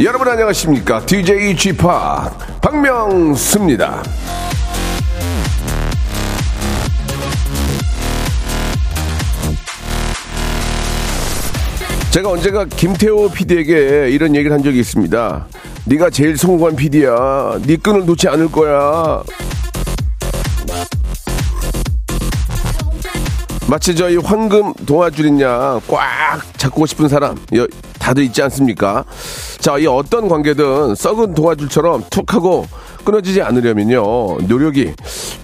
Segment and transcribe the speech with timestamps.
[0.00, 1.04] 여러분 안녕하십니까?
[1.06, 1.82] DJ g p
[2.62, 4.00] 박명수입니다.
[12.12, 15.46] 제가 언제가 김태호 PD에게 이런 얘기를 한 적이 있습니다
[15.86, 17.58] 네가 제일 성공한 PD야.
[17.66, 19.24] 네 끈을 놓지 않을 거야
[23.66, 25.80] 마치 저희 황금 동아줄이냐.
[25.88, 27.36] 꽉 잡고 싶은 사람.
[27.54, 27.66] 여,
[28.08, 29.04] 다들 있지 않습니까?
[29.58, 32.66] 자, 이 어떤 관계든 썩은 동아줄처럼 툭 하고
[33.04, 34.94] 끊어지지 않으려면요 노력이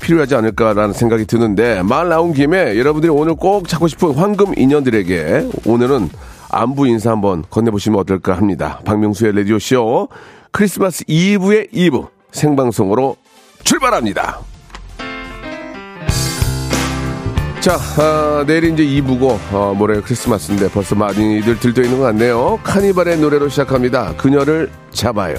[0.01, 6.09] 필요하지 않을까라는 생각이 드는데 말 나온 김에 여러분들이 오늘 꼭 찾고 싶은 황금 인연들에게 오늘은
[6.49, 8.81] 안부 인사 한번 건네보시면 어떨까 합니다.
[8.87, 10.09] 박명수의 라디오 쇼
[10.51, 13.17] 크리스마스 이브의 이브 생방송으로
[13.63, 14.54] 출발합니다.
[17.65, 22.61] 자, 아, 내일 이제 2부고, 어, 모레 크리스마스인데 벌써 많이들 들떠 있는 것 같네요.
[22.63, 24.15] 카니발의 노래로 시작합니다.
[24.19, 25.37] 그녀를 잡아요.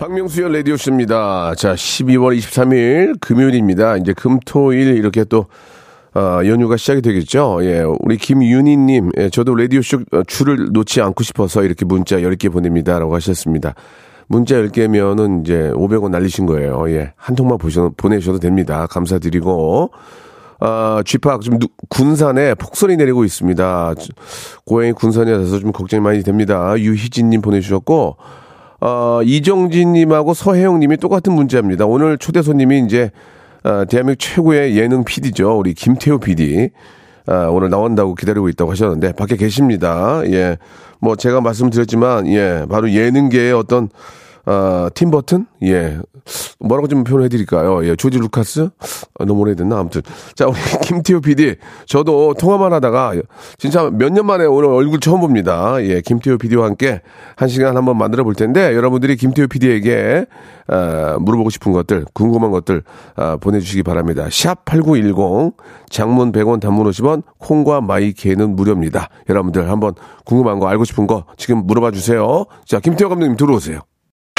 [0.00, 1.54] 박명수의 라디오쇼입니다.
[1.54, 3.98] 자, 12월 23일 금요일입니다.
[3.98, 5.46] 이제 금, 토, 일 이렇게 또,
[6.16, 7.60] 어, 연휴가 시작이 되겠죠.
[7.62, 12.98] 예, 우리 김윤희님, 예, 저도 라디오쇼 줄을 놓지 않고 싶어서 이렇게 문자 10개 보냅니다.
[12.98, 13.76] 라고 하셨습니다.
[14.30, 16.88] 문자 10개면은 이제 500원 날리신 거예요.
[16.92, 17.12] 예.
[17.16, 18.86] 한 통만 보셔, 보내셔도 됩니다.
[18.86, 19.90] 감사드리고.
[20.60, 23.94] 아, 쥐팍, 좀, 군산에 폭설이 내리고 있습니다.
[24.64, 26.74] 고양이 군산이라서 좀 걱정이 많이 됩니다.
[26.78, 28.18] 유희진님 보내주셨고,
[28.80, 31.86] 어, 이정진님하고 서혜영님이 똑같은 문자입니다.
[31.86, 33.10] 오늘 초대 손님이 이제,
[33.64, 35.58] 아, 대한민국 최고의 예능 PD죠.
[35.58, 36.70] 우리 김태호 PD.
[37.26, 40.22] 아, 오늘 나온다고 기다리고 있다고 하셨는데, 밖에 계십니다.
[40.26, 40.58] 예.
[41.00, 43.88] 뭐, 제가 말씀드렸지만, 예, 바로 예능계의 어떤,
[44.46, 45.46] 아, 팀 버튼?
[45.62, 45.98] 예.
[46.60, 47.84] 뭐라고 좀 표현해 드릴까요?
[47.86, 48.68] 예, 조지 루카스?
[49.18, 49.78] 아, 너무 오래됐나?
[49.78, 50.02] 아무튼.
[50.34, 50.54] 자, 우리
[50.86, 51.56] 김태호 PD.
[51.86, 53.14] 저도 통화만 하다가,
[53.58, 55.76] 진짜 몇 년 만에 오늘 얼굴 처음 봅니다.
[55.82, 57.00] 예, 김태호 PD와 함께
[57.36, 60.26] 한 시간 한번 만들어 볼 텐데, 여러분들이 김태호 PD에게,
[60.68, 62.82] 아, 물어보고 싶은 것들, 궁금한 것들,
[63.16, 64.28] 아, 보내주시기 바랍니다.
[64.30, 65.54] 샵 8910,
[65.88, 69.08] 장문 100원, 단문 50원, 콩과 마이케는 무료입니다.
[69.28, 72.44] 여러분들 한번 궁금한 거, 알고 싶은 거 지금 물어봐 주세요.
[72.66, 73.80] 자, 김태호 감독님 들어오세요.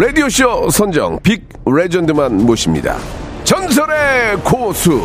[0.00, 2.98] 라디오쇼 선정 빅 레전드만 모십니다.
[3.42, 5.00] 전설의 고수.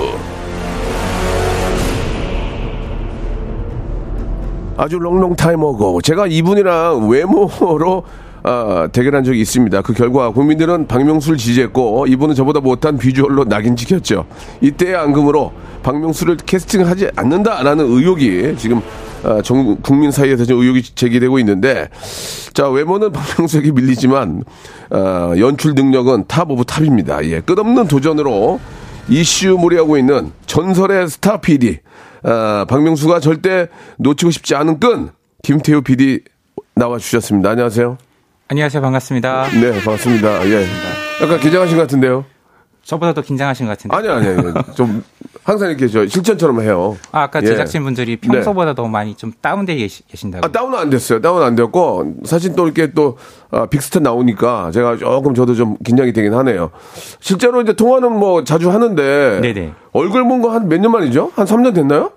[4.77, 8.03] 아주 롱롱 타이머고 제가 이분이랑 외모로
[8.43, 9.81] 아, 대결한 적이 있습니다.
[9.81, 14.25] 그 결과 국민들은 박명수를 지지했고 이분은 저보다 못한 비주얼로 낙인 찍혔죠.
[14.61, 18.79] 이때의 앙금으로 박명수를 캐스팅하지 않는다 라는 의혹이 지금
[19.23, 21.89] 아, 전 국민 사이에서 지금 의혹이 제기되고 있는데
[22.53, 24.43] 자 외모는 박명수에게 밀리지만
[24.89, 27.25] 아, 연출 능력은 top of top입니다.
[27.25, 28.59] 예, 끝없는 도전으로
[29.09, 31.79] 이슈몰이하고 있는 전설의 스타 PD
[32.23, 33.67] 아, 박명수가 절대
[33.97, 35.09] 놓치고 싶지 않은 끈
[35.43, 36.21] 김태우 PD
[36.75, 37.51] 나와 주셨습니다.
[37.51, 37.97] 안녕하세요.
[38.49, 38.81] 안녕하세요.
[38.81, 39.47] 반갑습니다.
[39.59, 40.47] 네, 반갑습니다.
[40.49, 40.65] 예.
[41.21, 42.25] 약간 긴장하신 것 같은데요?
[42.83, 43.95] 저보다 더 긴장하신 것 같은데.
[43.95, 44.53] 아니, 아니, 아니.
[44.75, 45.03] 좀,
[45.43, 46.97] 항상 이렇게 저 실전처럼 해요.
[47.11, 47.45] 아, 아까 예.
[47.47, 49.75] 제작진분들이 평소보다 더 많이 좀 다운되어
[50.09, 50.45] 계신다고.
[50.45, 51.21] 아, 다운은 안 됐어요.
[51.21, 53.17] 다운은 안 됐고, 사실 또 이렇게 또,
[53.51, 56.71] 아, 빅스타 나오니까 제가 조금 저도 좀 긴장이 되긴 하네요.
[57.19, 59.39] 실제로 이제 통화는 뭐 자주 하는데.
[59.41, 59.73] 네네.
[59.93, 61.31] 얼굴 본 거 한 몇 년 만이죠?
[61.35, 62.11] 한 3년 됐나요?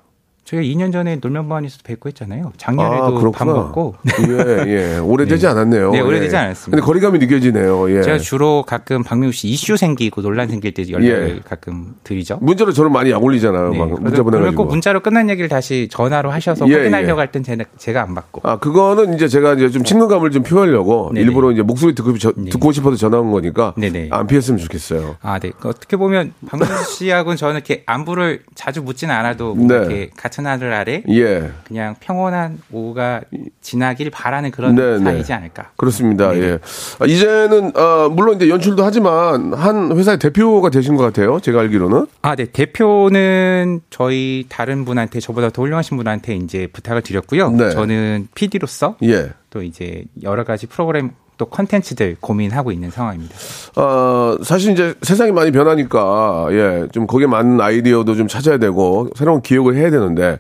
[0.46, 2.52] 저희가 2년 전에 놀면반에서도 뵙고 했잖아요.
[2.56, 3.96] 작년에도 밥 먹고.
[4.28, 4.98] 예, 예.
[4.98, 5.50] 오래되지 네.
[5.50, 5.90] 않았네요.
[5.90, 6.38] 네, 오래되지 예.
[6.38, 6.70] 않았습니다.
[6.76, 7.90] 근데 거리감이 느껴지네요.
[7.98, 8.02] 예.
[8.02, 11.40] 제가 주로 가끔 박명수 씨 이슈 생기고 논란 생길 때 연락을 예.
[11.44, 12.38] 가끔 드리죠.
[12.40, 13.70] 문자로 저를 많이 약 올리잖아요.
[13.70, 13.78] 네.
[13.78, 14.62] 문자 보내가지고.
[14.64, 17.24] 꼭 문자로 끝난 얘기를 다시 전화로 하셔서 예, 확인하려고 예.
[17.24, 17.42] 할땐
[17.76, 18.42] 제가 안 받고.
[18.44, 21.26] 아, 그거는 이제 제가 이제 좀 친근감을 좀 표하려고 네네.
[21.26, 22.50] 일부러 이제 목소리 듣고, 저- 네.
[22.50, 24.10] 듣고 싶어서 전화 온 거니까 네네.
[24.12, 25.16] 안 피했으면 좋겠어요.
[25.22, 25.50] 아, 네.
[25.58, 29.74] 그 어떻게 보면 박명수 씨하고는 저는 이렇게 안부를 자주 묻지는 않아도 뭐 네.
[29.74, 31.50] 이렇게 같이 같은 하늘 아래 예.
[31.64, 33.22] 그냥 평온한 오후가
[33.62, 35.04] 지나길 바라는 그런 네, 네.
[35.04, 35.72] 사이지 않을까.
[35.76, 36.32] 그렇습니다.
[36.32, 36.40] 네.
[36.40, 36.58] 예.
[36.98, 41.40] 아, 이제는 아, 물론 이제 연출도 하지만 한 회사의 대표가 되신 것 같아요.
[41.40, 42.06] 제가 알기로는.
[42.22, 42.44] 아, 네.
[42.44, 47.50] 대표는 저희 다른 분한테 저보다 더 훌륭하신 분한테 이제 부탁을 드렸고요.
[47.50, 47.70] 네.
[47.70, 49.30] 저는 PD로서 예.
[49.50, 53.34] 또 이제 여러 가지 프로그램 또 컨텐츠들 고민하고 있는 상황입니다.
[53.76, 59.42] 어, 사실 이제 세상이 많이 변하니까, 예, 좀 거기에 맞는 아이디어도 좀 찾아야 되고, 새로운
[59.42, 60.38] 기획을 해야 되는데,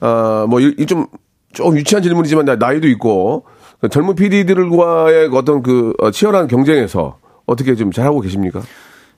[0.00, 1.06] 어, 뭐, 이, 좀,
[1.52, 3.44] 좀 유치한 질문이지만, 나이도 있고,
[3.90, 8.60] 젊은 PD들과의 어떤 그 어, 치열한 경쟁에서 어떻게 좀 잘하고 계십니까?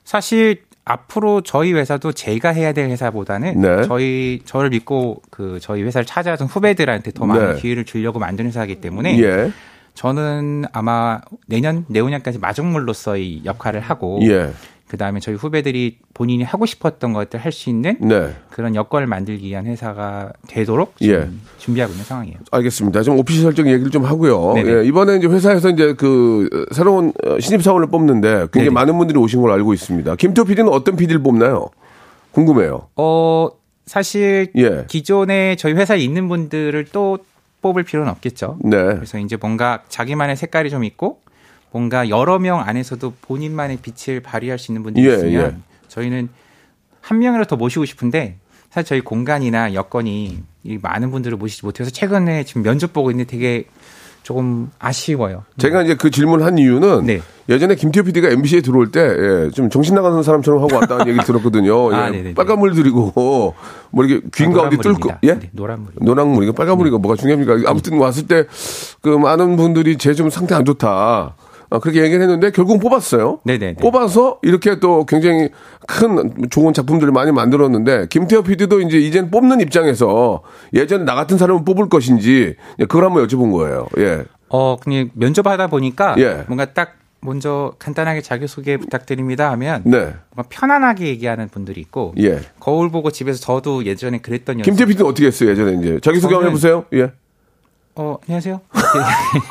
[0.03, 3.83] 사실 앞으로 저희 회사도 제가 해야 될 회사보다는 네.
[3.83, 7.61] 저희 저를 믿고 그 저희 회사를 찾아준 후배들한테 더 많은 네.
[7.61, 9.51] 기회를 주려고 만든 회사이기 때문에 예.
[9.93, 14.51] 저는 아마 내년 내후년까지 마중물로서의 역할을 하고 예.
[14.87, 18.33] 그 다음에 저희 후배들이 본인이 하고 싶었던 것들 할 수 있는 네.
[18.49, 21.29] 그런 여건을 만들기 위한 회사가 되도록 예.
[21.59, 22.37] 준비하고 있는 상황이에요.
[22.51, 23.01] 알겠습니다.
[23.03, 24.53] 좀 오피셜적인 얘기를 좀 하고요.
[24.57, 28.69] 예, 이번에 이제 회사에서 이제 그 새로운 신입 사원을 뽑는데 굉장히 네네.
[28.71, 30.15] 많은 분들이 오신 걸 알고 있습니다.
[30.17, 31.67] 김태호 PD는 어떤 PD를 뽑나요?
[32.31, 32.87] 궁금해요.
[32.97, 33.49] 어
[33.85, 34.85] 사실 예.
[34.89, 37.17] 기존에 저희 회사에 있는 분들을 또
[37.61, 38.57] 뽑을 필요는 없겠죠.
[38.63, 38.77] 네.
[38.77, 41.21] 그래서 이제 뭔가 자기만의 색깔이 좀 있고
[41.71, 45.87] 뭔가 여러 명 안에서도 본인만의 빛을 발휘할 수 있는 분들이 예, 있으면 예.
[45.87, 46.29] 저희는
[46.99, 48.37] 한 명이라도 더 모시고 싶은데
[48.69, 50.43] 사실 저희 공간이나 여건이
[50.81, 53.65] 많은 분들을 모시지 못해서 최근에 지금 면접 보고 있는데 되게
[54.23, 55.43] 조금 아쉬워요.
[55.57, 57.21] 제가 이제 그 질문을 한 이유는 네.
[57.49, 61.93] 예전에 김태호 PD가 MBC에 들어올 때좀 예, 정신 나가는 사람처럼 하고 왔다는 얘기를 들었거든요.
[61.93, 63.11] 아, 예, 빨간 물 들이고
[63.91, 65.33] 뭐 이렇게 귀인가 아, 어디 뚫고 예?
[65.39, 65.93] 네, 노란물.
[65.99, 67.01] 노란물이고 빨간 물이고 네.
[67.01, 67.69] 뭐가 중요합니까?
[67.69, 68.45] 아무튼 왔을 때
[69.01, 71.33] 그 많은 분들이 제 좀 상태 안 좋다.
[71.71, 73.39] 어, 그렇게 얘기를 했는데 결국은 뽑았어요.
[73.45, 73.75] 네네.
[73.75, 75.49] 뽑아서 이렇게 또 굉장히
[75.87, 81.63] 큰 좋은 작품들을 많이 만들었는데 김태호 PD도 이제 이젠 뽑는 입장에서 예전에 나 같은 사람을
[81.63, 83.87] 뽑을 것인지 그걸 한번 여쭤본 거예요.
[83.99, 84.25] 예.
[84.49, 86.43] 어, 그냥 면접하다 보니까 예.
[86.47, 90.13] 뭔가 딱 먼저 간단하게 자기소개 부탁드립니다 하면 네.
[90.49, 92.41] 편안하게 얘기하는 분들이 있고 예.
[92.59, 96.85] 거울 보고 집에서 저도 예전에 그랬던 PD는 어떻게 했어요 예전에 이제 자기소개 한번 해보세요.
[96.93, 97.11] 예.
[97.95, 98.61] 어, 안녕하세요.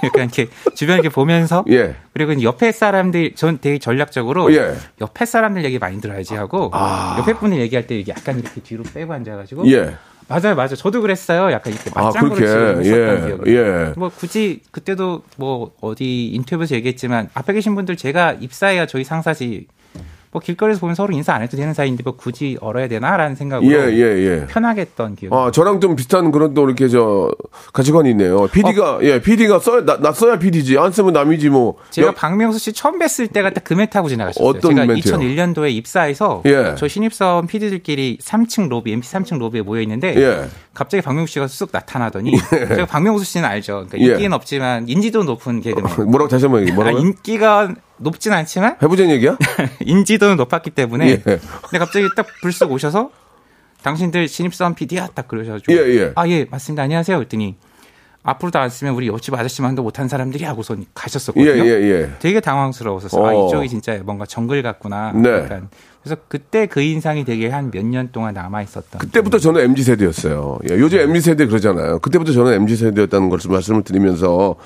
[0.04, 1.96] 약간 이렇게 주변 이렇게 보면서 예.
[2.14, 4.76] 그리고 옆에 사람들 전 되게 전략적으로 예.
[5.00, 7.16] 옆에 사람들 얘기 많이 들어야지 하고 아.
[7.18, 9.96] 옆에 분들 얘기할 때 약간 이렇게 뒤로 빼고 앉아가지고 예.
[10.28, 10.76] 맞아요, 맞아요.
[10.76, 11.50] 저도 그랬어요.
[11.50, 13.26] 약간 이렇게 맞장구를 아, 치고 예.
[13.26, 13.56] 기억이.
[13.56, 13.92] 예.
[13.96, 19.66] 뭐 굳이 그때도 뭐 어디 인터뷰에서 얘기했지만 앞에 계신 분들 제가 입사해야 저희 상사지
[20.32, 23.92] 뭐 길거리에서 보면 서로 인사 안 해도 되는 사이인데 뭐 굳이 얼어야 되나라는 생각으로 예,
[23.92, 24.46] 예, 예.
[24.46, 25.32] 편하게 했던 기억.
[25.32, 27.32] 아, 저랑 좀 비슷한 그런 또 이렇게 저
[27.72, 28.46] 가치관이 있네요.
[28.46, 28.98] PD가 어.
[29.02, 31.78] 예, PD가 써야 나, 나, 써야 PD지 안 쓰면 남이지 뭐.
[31.90, 32.12] 제가 여...
[32.12, 34.46] 박명수 씨 처음 뵀을 때가 딱그 멘트 하고 지나갔어요.
[34.46, 35.16] 어떤 제가 멘트요?
[35.16, 36.76] 2001년도에 입사해서 예.
[36.78, 40.48] 저 신입사원 PD들끼리 3층 로비, MC 3층 로비에 모여 있는데 예.
[40.74, 42.68] 갑자기 박명수 씨가 쑥 나타나더니 예.
[42.68, 43.86] 제가 박명수 씨는 알죠.
[43.88, 44.34] 그러니까 인기는 예.
[44.34, 46.08] 없지만 인지도 높은 개그맨.
[46.08, 46.98] 뭐라고 다시 한번 얘기 뭐라고?
[46.98, 49.36] 아, 인기가 높진 않지만 해보자는 얘기야?
[49.84, 51.16] 인지도는 높았기 때문에 예.
[51.18, 53.10] 근데 갑자기 딱 불쑥 오셔서
[53.82, 56.12] 당신들 신입사원 PD야 딱 그러셔가지고 예, 예.
[56.14, 57.56] 아 예 맞습니다 안녕하세요 그랬더니
[58.22, 61.64] 앞으로도 안 쓰면 우리 옆집 아저씨만도 못한 사람들이 하고서 가셨었거든요.
[61.64, 62.10] 예, 예, 예.
[62.18, 63.26] 되게 당황스러워서 어.
[63.26, 65.12] 아 이쪽이 진짜 뭔가 정글 같구나.
[65.12, 65.30] 네.
[65.38, 65.70] 약간
[66.02, 68.98] 그래서 그때 그 인상이 되게 한 몇 년 동안 남아 있었던.
[68.98, 70.58] 그때부터 저는 mz 세대였어요.
[70.70, 72.00] 예, 요즘 mz 세대 그러잖아요.
[72.00, 74.56] 그때부터 저는 mz 세대였다는 것을 말씀을 드리면서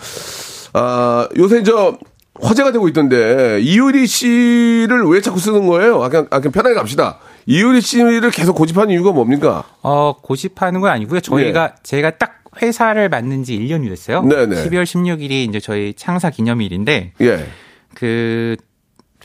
[0.73, 1.97] 아 요새 저
[2.41, 6.03] 화제가 되고 있던데 이효리 씨를 왜 자꾸 쓰는 거예요?
[6.03, 7.19] 아, 그냥, 아, 그냥 편하게 갑시다.
[7.47, 9.65] 이효리 씨를 계속 고집하는 이유가 뭡니까?
[9.83, 11.21] 어, 고집하는 건 아니고요.
[11.21, 11.75] 저희가 네.
[11.83, 14.23] 제가 딱 회사를 맡는 지 1년이 됐어요.
[14.23, 14.65] 네네.
[14.65, 17.47] 12월 16일이 이제 저희 창사 기념일인데 예.
[17.95, 18.57] 그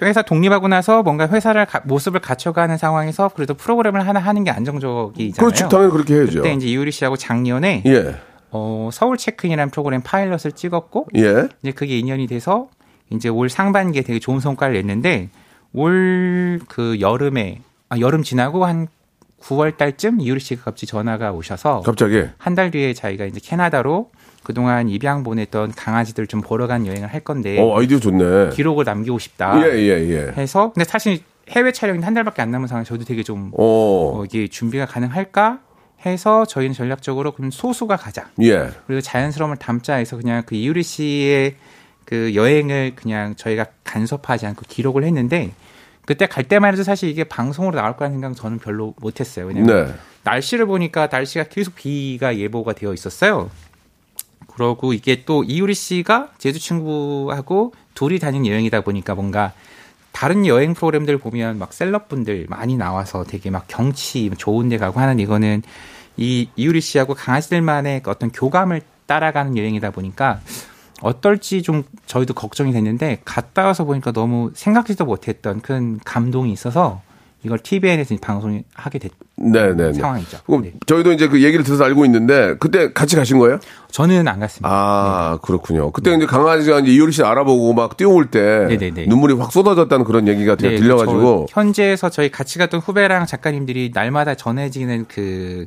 [0.01, 5.33] 회사 독립하고 나서 뭔가 회사를 가, 모습을 갖춰가는 상황에서 그래도 프로그램을 하나 하는 게 안정적이잖아요.
[5.35, 5.67] 그렇죠.
[5.67, 6.41] 당연히 그렇게 해야죠.
[6.41, 8.15] 그때 이제 이효리 씨하고 작년에 예.
[8.51, 11.49] 어, 서울 체크인이라는 프로그램 파일럿을 찍었고 예.
[11.61, 12.69] 이제 그게 인연이 돼서
[13.11, 15.29] 이제 올 상반기에 되게 좋은 성과를 냈는데
[15.73, 18.87] 올 그 여름에 아 여름 지나고 한
[19.41, 22.23] 9월 달쯤 이유리 씨가 갑자기 전화가 오셔서 갑자기?
[22.37, 24.11] 한 달 뒤에 자기가 이제 캐나다로
[24.43, 28.49] 그동안 입양 보냈던 강아지들 좀 보러 간 여행을 할 건데 어 아이디어 좋네.
[28.49, 29.61] 기록을 남기고 싶다.
[29.65, 30.31] 예, 예, 예.
[30.37, 34.47] 해서 근데 사실 해외 촬영이 한 달밖에 안 남은 상황에 저도 되게 좀 어, 이게
[34.47, 35.59] 준비가 가능할까
[36.05, 38.29] 해서 저희는 전략적으로 그럼 소수가 가자.
[38.41, 38.69] 예.
[38.87, 41.55] 그리고 자연스러움을 담자 해서 그냥 그 이유리 씨의
[42.09, 45.51] 그 여행을 그냥 저희가 간섭하지 않고 기록을 했는데
[46.07, 49.45] 그때 갈 때만 해도 사실 이게 방송으로 나올 거라는 생각은 저는 별로 못했어요.
[49.45, 49.93] 왜냐면 네.
[50.23, 53.51] 날씨를 보니까 날씨가 계속 비가 예보가 되어 있었어요.
[54.47, 59.53] 그러고 이게 또 이유리 씨가 제주 친구하고 둘이 다닌 여행이다 보니까 뭔가
[60.11, 65.19] 다른 여행 프로그램들 보면 막 셀럽분들 많이 나와서 되게 막 경치 좋은 데 가고 하는
[65.19, 65.61] 이거는
[66.17, 70.41] 이 이유리 씨하고 강아지들만의 어떤 교감을 따라가는 여행이다 보니까
[71.01, 77.01] 어떨지 좀 저희도 걱정이 됐는데 갔다 와서 보니까 너무 생각지도 못했던 큰 감동이 있어서
[77.43, 80.39] 이걸 TVN에서 방송을 하게 된 네네 상황이죠.
[80.45, 80.73] 그럼 네.
[80.85, 83.59] 저희도 이제 그 얘기를 들어서 알고 있는데 그때 같이 가신 거예요?
[83.91, 84.67] 저는 안 갔습니다.
[84.69, 85.39] 아 네.
[85.41, 85.91] 그렇군요.
[85.91, 86.17] 그때 네.
[86.17, 89.05] 이제 강아지가 이제 이효리 씨 알아보고 막 뛰어올 때 네네네.
[89.05, 95.05] 눈물이 확 쏟아졌다는 그런 얘기가 네, 들려가지고 현지에서 저희 같이 갔던 후배랑 작가님들이 날마다 전해지는
[95.07, 95.65] 그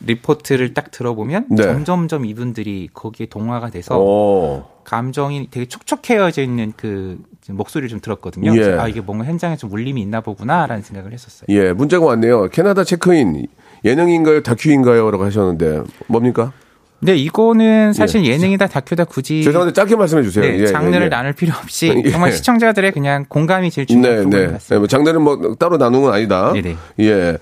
[0.00, 1.62] 리포트를 딱 들어보면 네.
[1.62, 4.64] 점점점 이분들이 거기에 동화가 돼서 오.
[4.84, 7.18] 감정이 되게 촉촉해져 있는 그
[7.48, 8.54] 목소리를 좀 들었거든요.
[8.56, 8.72] 예.
[8.78, 11.46] 아 이게 뭔가 현장에 좀 울림이 있나 보구나라는 생각을 했었어요.
[11.48, 12.48] 예, 문자가 왔네요.
[12.48, 13.46] 캐나다 체크인
[13.84, 16.52] 예능인가요, 다큐인가요?라고 하셨는데 뭡니까?
[17.00, 18.30] 네, 이거는 사실 예.
[18.32, 20.44] 예능이다 다큐다 굳이 죄송한데 짧게 말씀해 주세요.
[20.44, 22.10] 네, 예, 장르를 예, 나눌 필요 없이 예.
[22.10, 24.52] 정말 시청자들의 그냥 공감이 제일 중요한 네, 네.
[24.52, 24.74] 같습니다.
[24.74, 26.52] 네, 뭐 장르는 뭐 따로 나누는 건 아니다.
[26.52, 26.76] 네네.
[27.00, 27.38] 예.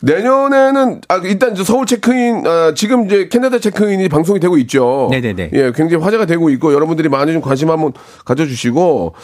[0.00, 5.08] 내년에는 아 일단 서울 체크인 아, 지금 이제 캐나다 체크인이 방송이 되고 있죠.
[5.10, 5.50] 네네네.
[5.54, 7.92] 예, 굉장히 화제가 되고 있고 여러분들이 많이 좀 관심 한번
[8.26, 9.14] 가져주시고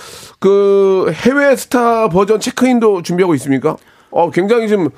[0.40, 3.76] 그 해외 스타 버전 체크인도 준비하고 있습니까?
[4.10, 4.88] 어, 굉장히 좀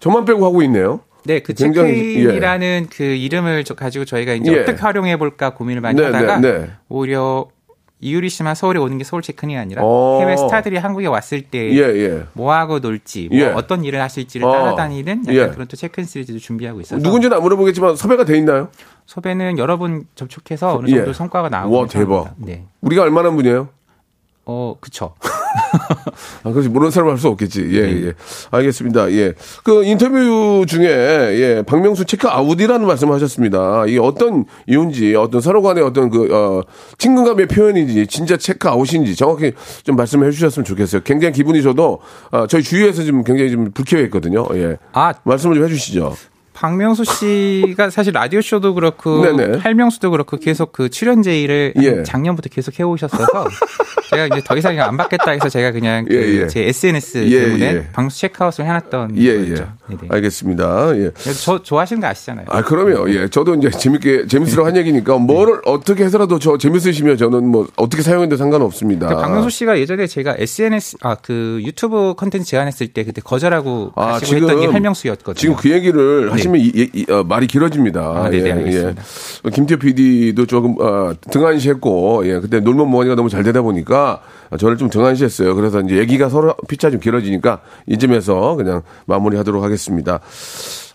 [0.00, 1.00] 저만 빼고 하고 있네요.
[1.24, 2.96] 네, 그 체크인이라는 예.
[2.96, 4.60] 그 이름을 가지고 저희가 이제 예.
[4.60, 6.70] 어떻게 활용해 볼까 고민을 많이 네, 하다가 네, 네.
[6.88, 7.48] 오히려
[8.00, 9.86] 이유리 씨만 서울에 오는 게 서울 체크인이 아니라 오.
[9.86, 10.20] 어.
[10.20, 12.22] 해외 스타들이 한국에 왔을 때 예, 예.
[12.32, 13.46] 뭐 하고 놀지, 뭐 예.
[13.46, 14.52] 어떤 일을 하실지를 어.
[14.52, 15.48] 따라다니는 약간 예.
[15.48, 18.68] 그런 또 체크인 시리즈도 준비하고 있어서 누군지는 안 물어보겠지만 섭외가 돼 있나요?
[19.06, 21.12] 섭외는 여러 분 접촉해서 어느 정도 예.
[21.12, 22.34] 성과가 나오고 와 대박.
[22.36, 22.64] 네.
[22.80, 23.68] 우리가 얼마나 분이에요?
[24.44, 25.14] 어, 그쵸.
[26.44, 26.68] 아, 그렇지.
[26.68, 27.68] 모르는 사람 할 수 없겠지.
[27.72, 28.06] 예, 네.
[28.06, 28.12] 예.
[28.50, 29.10] 알겠습니다.
[29.12, 29.34] 예.
[29.64, 33.84] 그 인터뷰 중에, 예, 박명수 체크 아웃이라는 말씀을 하셨습니다.
[33.86, 36.62] 이게 어떤 이유인지, 어떤 서로 간의 어떤 그, 어,
[36.98, 39.52] 친근감의 표현인지, 진짜 체크 아웃인지 정확히
[39.82, 41.02] 좀 말씀해 주셨으면 좋겠어요.
[41.02, 42.00] 굉장히 기분이 저도,
[42.30, 44.46] 어, 저희 주위에서 지금 굉장히 좀 불쾌했거든요.
[44.54, 44.76] 예.
[44.92, 45.12] 아.
[45.24, 46.14] 말씀을 좀 해 주시죠.
[46.58, 49.58] 박명수 씨가 사실 라디오 쇼도 그렇고 네네.
[49.58, 52.02] 할명수도 그렇고 계속 그 출연 제의를 예.
[52.02, 53.46] 작년부터 계속 해오셨어서
[54.10, 56.46] 제가 이제 더 이상 안 받겠다 해서 제가 그냥 그 예, 예.
[56.48, 57.88] 제 SNS 예, 때문에 예.
[57.92, 59.68] 방수 체크아웃을 해놨던 예, 거죠.
[59.90, 59.96] 예.
[60.08, 60.96] 알겠습니다.
[60.96, 61.12] 예.
[61.44, 62.46] 저 좋아하시는 거 아시잖아요.
[62.48, 63.08] 아 그럼요.
[63.10, 63.28] 예.
[63.28, 68.36] 저도 이제 재밌게 재밌으라고 한 얘기니까 뭐를 어떻게 해서라도 저 재밌으시면 저는 뭐 어떻게 사용해도
[68.36, 69.08] 상관없습니다.
[69.08, 74.18] 그 박명수 씨가 예전에 제가 SNS 아 그 유튜브 컨텐츠 제안했을 때 그때 거절하고 아,
[74.18, 75.34] 지금, 했던 게 할명수였거든요.
[75.34, 78.00] 지금 그 얘기를 하시 하시면 이, 이, 어, 말이 길어집니다.
[78.00, 78.94] 아, 네네, 예, 예.
[79.44, 79.50] 예.
[79.50, 84.20] 김태호 PD도 조금 어, 등한시했고, 예, 그때 놀면 뭐하니가 너무 잘 되다 보니까
[84.58, 85.54] 저를 좀 등한시했어요.
[85.54, 90.20] 그래서 이제 얘기가 서로 피차 좀 길어지니까 이쯤에서 그냥 마무리하도록 하겠습니다.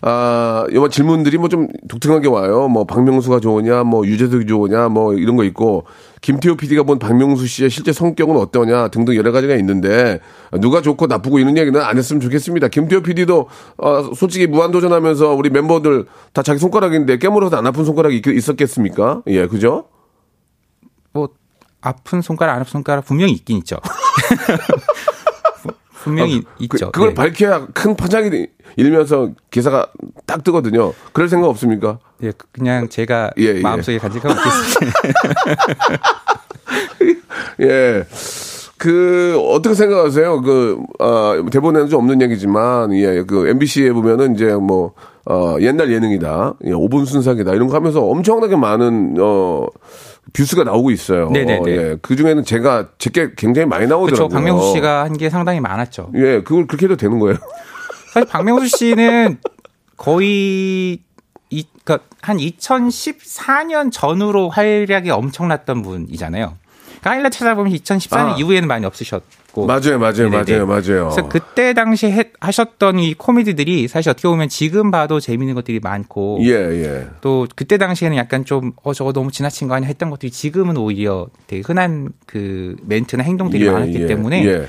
[0.02, 2.68] 아, 이번 질문들이 뭐 좀 독특하게 와요.
[2.68, 5.84] 뭐 박명수가 좋으냐, 뭐 유재석이 좋으냐, 뭐 이런 거 있고
[6.24, 10.20] 김태호 PD가 본 박명수 씨의 실제 성격은 어떠냐 등등 여러 가지가 있는데
[10.58, 12.68] 누가 좋고 나쁘고 이런 얘기는 안 했으면 좋겠습니다.
[12.68, 19.20] 김태호 PD도 어, 솔직히 무한도전하면서 우리 멤버들 다 자기 손가락인데 깨물어서 안 아픈 손가락이 있었겠습니까?
[19.26, 19.84] 예, 그죠?
[21.12, 21.28] 뭐
[21.82, 23.76] 아픈 손가락, 안 아픈 손가락 분명히 있긴 있죠.
[26.04, 26.90] 분명히 어, 있죠.
[26.90, 27.14] 그, 걸 네.
[27.14, 28.30] 밝혀야 큰 파장이
[28.76, 29.88] 일면서 기사가
[30.24, 30.94] 딱 뜨거든요.
[31.12, 31.98] 그럴 생각 없습니까?
[32.24, 33.60] 예, 그냥 제가 예, 예.
[33.60, 34.98] 마음속에 간직하고 있겠습니다.
[37.60, 38.04] 예.
[38.76, 40.42] 그 어떻게 생각하세요?
[40.42, 44.92] 그 어, 대본에는 좀 없는 얘기지만 예, 그 MBC에 보면은 이제 뭐
[45.26, 49.66] 어, 옛날 예능이다, 예, 5분 순삭이다 이런 거 하면서 엄청나게 많은 어
[50.34, 51.30] views가 나오고 있어요.
[51.30, 51.70] 네네네.
[51.70, 54.28] 예, 그 중에는 제가 제게 굉장히 많이 나오더라고요.
[54.28, 54.28] 그렇죠.
[54.28, 56.10] 박명수 씨가 한 게 상당히 많았죠.
[56.16, 57.36] 예, 그걸 그렇게 해도 되는 거예요.
[58.12, 59.38] 사실 박명수 씨는
[59.96, 61.00] 거의
[61.50, 66.56] 이, 그러니까 한 2014년 전후로 활약이 엄청났던 분이잖아요.
[67.04, 68.36] 그러니까 하이라이트 찾아보면 2014년 아.
[68.38, 69.66] 이후에는 많이 없으셨고.
[69.66, 70.64] 맞아요, 맞아요, 네네네.
[70.64, 71.10] 맞아요, 맞아요.
[71.10, 76.38] 그래서 그때 당시 에 하셨던 이 코미디들이 사실 어떻게 보면 지금 봐도 재밌는 것들이 많고.
[76.42, 77.06] 예, 예.
[77.20, 81.28] 또 그때 당시에는 약간 좀, 어, 저거 너무 지나친 거 아니야 했던 것들이 지금은 오히려
[81.46, 84.44] 되게 흔한 그 멘트나 행동들이 예, 많았기 예, 때문에.
[84.46, 84.66] 예.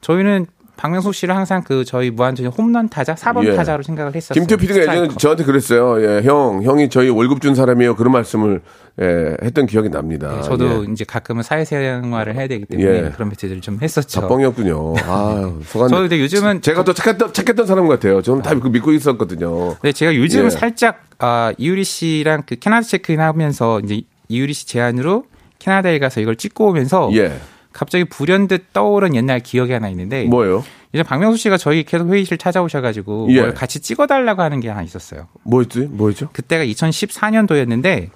[0.00, 0.46] 저희는
[0.78, 3.56] 박명수 씨를 항상 그 저희 무한도전 홈런 타자 4번 예.
[3.56, 4.40] 타자로 생각을 했었어요.
[4.40, 6.00] 김태호 PD가 예전에 저한테 그랬어요.
[6.00, 7.96] 예, 형, 형이 저희 월급 준 사람이에요.
[7.96, 8.62] 그런 말씀을
[9.02, 10.36] 예, 했던 기억이 납니다.
[10.36, 10.92] 네, 저도 예.
[10.92, 13.10] 이제 가끔은 사회생활을 해야 되기 때문에 예.
[13.12, 14.20] 그런 메시지를 좀 했었죠.
[14.20, 14.94] 아, 뻥이었군요.
[14.98, 15.88] 아, 소간.
[15.88, 18.22] 저도 요즘은 제가 더 착했던 착했던 사람 같아요.
[18.22, 19.76] 저는 다 믿고 있었거든요.
[19.82, 20.50] 네, 제가 요즘은 예.
[20.50, 25.24] 살짝 아, 이유리 씨랑 그 캐나다 체크인 하면서 이제 이유리 씨 제안으로
[25.58, 27.36] 캐나다에 가서 이걸 찍고 오면서 예.
[27.78, 30.64] 갑자기 불현듯 떠오른 옛날 기억이 하나 있는데 뭐예요?
[30.92, 33.40] 이제 박명수 씨가 저희 계속 회의실 찾아오셔가지고 예.
[33.40, 35.28] 뭘 같이 찍어달라고 하는 게 하나 있었어요.
[35.44, 35.88] 뭐였지?
[35.92, 36.30] 뭐였죠?
[36.32, 38.10] 그때가 2014년도였는데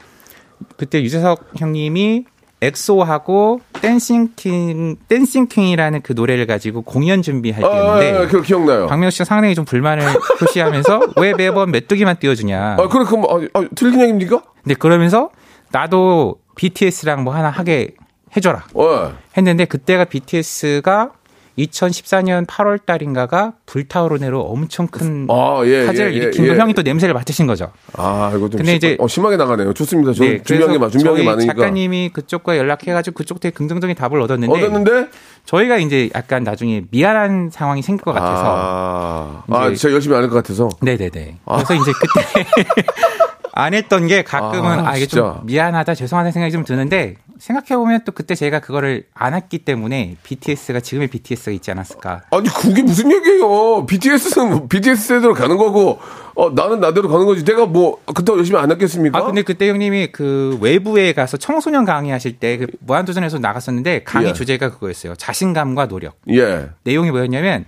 [0.76, 2.24] 그때 유재석 형님이
[2.60, 8.88] 엑소하고 Dancing King Dancing King이라는 그 노래를 가지고 공연 준비할 때였는데 아, 아, 그 기억나요.
[8.88, 10.04] 박명수 씨가 상당히 좀 불만을
[10.40, 12.78] 표시하면서 왜 매번 메뚜기만 띄워주냐.
[12.80, 14.42] 아 그래 그럼 아, 아, 틀린 얘기입니까?
[14.64, 15.30] 네 그러면서
[15.70, 17.94] 나도 BTS랑 뭐 하나 하게
[18.36, 18.64] 해줘라.
[18.74, 19.12] 어.
[19.36, 21.10] 했는데 그때가 BTS가
[21.58, 26.80] 2014년 8월 달인가가 불타오르네로 엄청 큰 아, 예, 화제를 예, 일으킨 예, 거 형이 또
[26.80, 27.70] 냄새를 맡으신 거죠.
[27.92, 29.74] 아, 이거 좀 근데 심, 이제 어, 심하게 나가네요.
[29.74, 30.14] 좋습니다.
[30.14, 31.52] 저 네, 준비한 게 준비한 게 많으니까.
[31.52, 34.50] 작가님이 그쪽과 연락해가지고 그쪽 되게 긍정적인 답을 얻었는데.
[34.50, 35.08] 얻었는데?
[35.44, 38.44] 저희가 이제 약간 나중에 미안한 상황이 생길 것 같아서.
[38.46, 40.70] 아, 아 제가 열심히 안 할 것 같아서.
[40.80, 41.36] 네네네.
[41.44, 41.56] 아.
[41.56, 42.46] 그래서 이제 그때
[43.52, 48.12] 안 했던 게 가끔은 아, 아 이게 좀 미안하다 죄송하다는 생각이 좀 드는데 생각해보면 또
[48.12, 52.22] 그때 제가 그거를 안 했기 때문에 BTS가 지금의 BTS가 있지 않았을까.
[52.30, 53.84] 아니, 그게 무슨 얘기예요?
[53.86, 55.98] BTS는 BTS 세대로 가는 거고,
[56.36, 57.44] 어, 나는 나대로 가는 거지.
[57.44, 59.18] 내가 뭐, 그때 열심히 안 했겠습니까?
[59.18, 64.28] 아, 근데 그때 형님이 그 외부에 가서 청소년 강의 하실 때 그 무한도전에서 나갔었는데 강의
[64.28, 64.32] 예.
[64.34, 65.16] 주제가 그거였어요.
[65.16, 66.18] 자신감과 노력.
[66.30, 66.68] 예.
[66.84, 67.64] 내용이 뭐였냐면,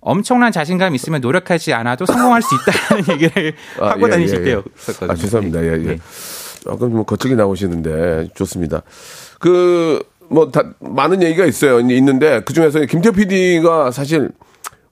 [0.00, 4.44] 엄청난 자신감 있으면 노력하지 않아도 성공할 수 있다는 얘기를 아, 하고 예, 다니실 예, 예.
[4.46, 5.12] 때였었거든요.
[5.12, 5.62] 아, 죄송합니다.
[5.62, 5.76] 예, 예.
[5.76, 5.98] 네.
[6.62, 8.82] 조금 뭐 거칠게 나오시는데 좋습니다.
[9.40, 10.00] 그
[10.32, 11.78] 뭐 다 많은 얘기가 있어요.
[11.80, 14.30] 있는데 그 중에서 김태호 PD가 사실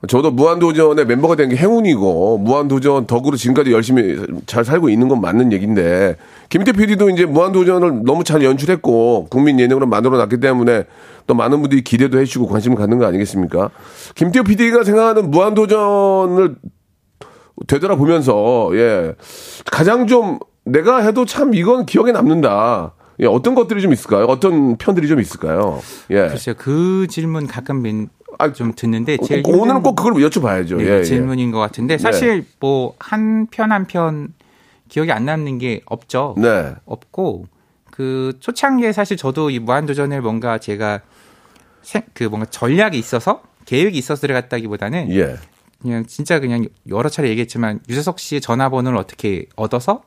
[0.07, 5.53] 저도 무한도전의 멤버가 된 게 행운이고 무한도전 덕으로 지금까지 열심히 잘 살고 있는 건 맞는
[5.53, 6.17] 얘기인데
[6.51, 10.85] 김태 PD도 이제 무한도전을 너무 잘 연출했고 국민 예능으로 만들어 놨기 때문에
[11.27, 13.71] 또 많은 분들이 기대도 해주고 관심을 갖는 거 아니겠습니까?
[14.17, 16.57] 김태호 PD가 생각하는 무한도전을
[17.67, 19.15] 되돌아보면서 예
[19.71, 22.93] 가장 좀 내가 해도 참 이건 기억에 남는다.
[23.21, 24.25] 예, 어떤 것들이 좀 있을까요?
[24.25, 25.81] 어떤 편들이 좀 있을까요?
[26.11, 26.29] 예.
[26.29, 30.77] 글쎄요, 그 질문 가끔 아, 좀 듣는데 제일 오늘은 꼭 그걸 여쭤봐야죠.
[30.79, 32.47] 네, 예, 예, 질문인 것 같은데 사실 네.
[32.61, 34.33] 뭐한 편 한 편
[34.89, 36.35] 기억이 안 남는 게 없죠.
[36.39, 36.75] 네.
[36.87, 37.47] 없고
[37.91, 41.01] 그 초창기에 사실 저도 이 무한도전을 뭔가 제가
[41.83, 45.37] 생, 그 뭔가 전략이 있어서 계획이 있어서 들어갔다기보다는 예.
[45.83, 50.03] 그냥 진짜 그냥 여러 차례 얘기했지만 유재석 씨의 전화번호를 어떻게 얻어서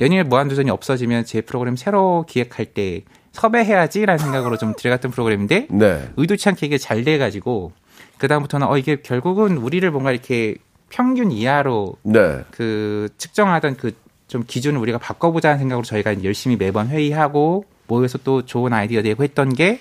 [0.00, 6.08] 연일 무한도전이 없어지면 제 프로그램 새로 기획할 때 섭외해야지라는 생각으로 좀 들어갔던 프로그램인데 네.
[6.16, 7.72] 의도치 않게 이게 잘 돼가지고
[8.18, 10.56] 그 다음부터는 어 이게 결국은 우리를 뭔가 이렇게
[10.88, 12.44] 평균 이하로 네.
[12.50, 13.92] 그 측정하던 그
[14.28, 19.54] 좀 기준을 우리가 바꿔보자는 생각으로 저희가 열심히 매번 회의하고 모여서 또 좋은 아이디어 내고 했던
[19.54, 19.80] 게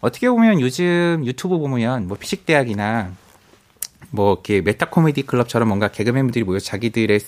[0.00, 3.10] 어떻게 보면 요즘 유튜브 보면 뭐 피식 대학이나
[4.10, 7.20] 뭐 이렇게 메타 코미디 클럽처럼 뭔가 개그맨들이 모여 자기들의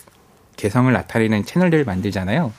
[0.56, 2.52] 개성을 나타내는 채널들을 만들잖아요.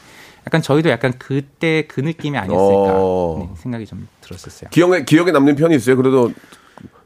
[0.45, 3.37] 약간 저희도 약간 그때 그 느낌이 아니었을까 어...
[3.39, 4.69] 네, 생각이 좀 들었었어요.
[4.71, 5.95] 기억에 기억에 남는 편이 있어요.
[5.95, 6.31] 그래도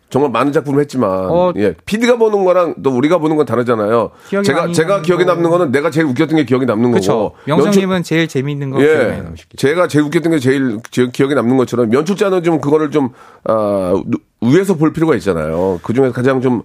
[0.09, 1.73] 정말 많은 작품을 했지만 어, 예.
[1.85, 4.11] PD가 보는 거랑 또 우리가 보는 건 다르잖아요.
[4.43, 5.33] 제가 제가 기억에 거...
[5.33, 7.11] 남는 거는 내가 제일 웃겼던 게 기억에 남는 그쵸.
[7.11, 7.35] 거고.
[7.45, 8.15] 명성님은 연출...
[8.15, 9.23] 제일 재미있는 거 예.
[9.57, 10.79] 제가 제일 웃겼던 게 제일
[11.11, 13.09] 기억에 남는 것처럼 연출자는 좀 그거를 좀
[13.43, 14.01] 아,
[14.41, 15.79] 위에서 볼 필요가 있잖아요.
[15.83, 16.63] 그 중에서 가장 좀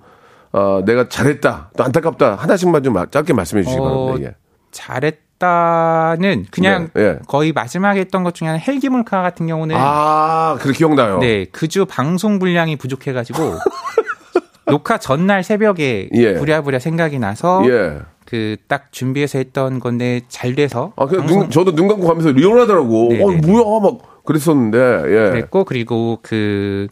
[0.53, 4.31] 어, 내가 잘했다, 또 안타깝다 하나씩만 좀 짧게 말씀해 주시기 어, 바랍니다.
[4.31, 4.35] 예.
[4.71, 7.19] 잘했다는 그냥 네, 예.
[7.27, 11.19] 거의 마지막에 했던 것 중에 하나 헬기 몰카 같은 경우는 아, 그래 기억나요.
[11.19, 13.39] 네, 그 주 방송 분량이 부족해가지고
[14.67, 16.35] 녹화 전날 새벽에 예.
[16.35, 17.99] 부랴부랴 생각이 나서 예.
[18.27, 23.09] 그딱 준비해서 했던 건데 잘 돼서 아, 그냥 눈, 저도 눈 감고 가면서 리얼하더라고.
[23.11, 23.47] 네, 어, 네, 네.
[23.47, 24.79] 뭐야 막 그랬었는데.
[25.07, 25.31] 예.
[25.31, 26.87] 그랬고 그리고 그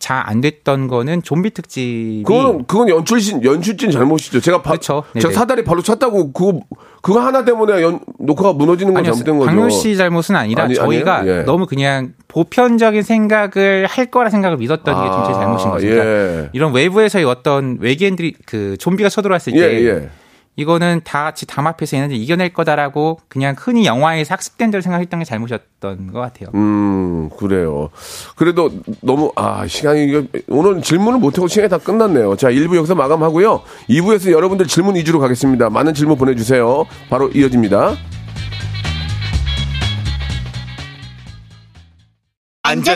[0.00, 2.24] 잘 안 됐던 거는 좀비 특집.
[2.26, 4.40] 그건 그건 연출신 연출진 잘못이죠.
[4.40, 5.04] 제가 바, 그렇죠.
[5.18, 6.60] 제가 사다리 발로 찼다고 그거
[7.02, 9.50] 그거 하나 때문에 연, 녹화가 무너지는 건 잘못된 거죠.
[9.50, 11.42] 강효 씨 잘못은 아니라 아니, 저희가 예.
[11.42, 15.86] 너무 그냥 보편적인 생각을 할 거라 생각을 믿었던 아, 게좀 제 잘못인 거죠.
[15.86, 16.48] 그러니까 예.
[16.52, 20.08] 이런 외부에서의 어떤 외계인들이 그 좀비가 쳐들어왔을 때 예, 예.
[20.56, 26.12] 이거는 다 같이 담합해서 얘네들 이겨낼 거다라고 그냥 흔히 영화에서 학습된 대로 생각했던 게 잘못이었던
[26.12, 26.50] 것 같아요.
[26.54, 27.88] 음, 그래요.
[28.36, 32.36] 그래도 너무, 아, 시간이, 오늘 질문을 못하고 시간이 다 끝났네요.
[32.36, 33.62] 자, 1부 여기서 마감하고요.
[33.88, 35.70] 2부에서 여러분들 질문 위주로 가겠습니다.
[35.70, 36.84] 많은 질문 보내주세요.
[37.08, 37.96] 바로 이어집니다.
[42.62, 42.84] 안전